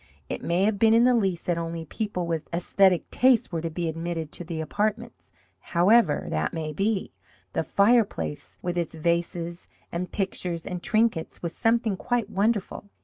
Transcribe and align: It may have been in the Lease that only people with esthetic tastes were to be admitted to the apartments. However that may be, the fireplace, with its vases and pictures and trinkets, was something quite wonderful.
It 0.29 0.41
may 0.43 0.63
have 0.63 0.79
been 0.79 0.95
in 0.95 1.03
the 1.03 1.13
Lease 1.13 1.43
that 1.43 1.59
only 1.59 1.85
people 1.85 2.25
with 2.25 2.47
esthetic 2.51 3.11
tastes 3.11 3.51
were 3.51 3.61
to 3.61 3.69
be 3.69 3.87
admitted 3.87 4.31
to 4.31 4.43
the 4.43 4.59
apartments. 4.59 5.31
However 5.59 6.25
that 6.31 6.53
may 6.55 6.73
be, 6.73 7.11
the 7.53 7.61
fireplace, 7.61 8.57
with 8.63 8.79
its 8.79 8.95
vases 8.95 9.67
and 9.91 10.11
pictures 10.11 10.65
and 10.65 10.81
trinkets, 10.81 11.43
was 11.43 11.55
something 11.55 11.95
quite 11.97 12.31
wonderful. 12.31 12.89